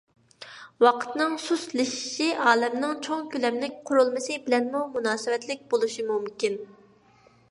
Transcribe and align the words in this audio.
ۋاقىتنىڭ 0.83 1.35
سۇسلىشىشى 1.43 2.29
ئالەمنىڭ 2.45 2.95
چوڭ 3.07 3.21
كۆلەملىك 3.35 3.77
قۇرۇلمىسى 3.91 4.39
بىلەنمۇ 4.47 4.83
مۇناسىۋەتلىك 4.97 5.63
بولۇشى 5.75 6.09
مۇمكىن. 6.11 6.61